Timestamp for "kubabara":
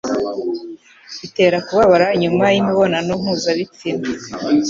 1.67-2.07